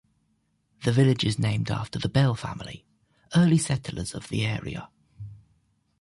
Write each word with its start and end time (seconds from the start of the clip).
The 0.83 0.91
village 0.91 1.23
is 1.23 1.37
named 1.37 1.69
after 1.69 1.99
the 1.99 2.09
Bell 2.09 2.33
family, 2.33 2.87
early 3.35 3.59
settlers 3.59 4.15
of 4.15 4.29
the 4.29 4.43
area. 4.47 4.89